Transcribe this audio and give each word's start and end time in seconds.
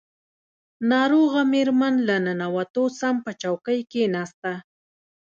ناروغه 0.91 1.41
مېرمن 1.53 1.93
له 2.07 2.15
ننوتو 2.25 2.83
سم 2.99 3.15
په 3.25 3.31
څوکۍ 3.41 3.79
کښېناسته. 3.91 4.53